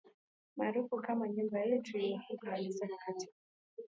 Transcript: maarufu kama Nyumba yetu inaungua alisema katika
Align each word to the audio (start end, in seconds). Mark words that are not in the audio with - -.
maarufu 0.57 0.97
kama 0.97 1.29
Nyumba 1.29 1.59
yetu 1.59 1.97
inaungua 1.97 2.51
alisema 2.53 2.97
katika 3.05 3.33